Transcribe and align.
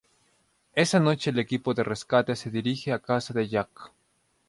Esa 0.73 0.99
noche 0.99 1.29
el 1.29 1.37
equipo 1.37 1.75
de 1.75 1.83
rescate 1.83 2.35
se 2.35 2.49
dirigen 2.49 2.95
a 2.95 2.97
casa 2.97 3.35
de 3.35 3.47
Jack. 3.47 3.91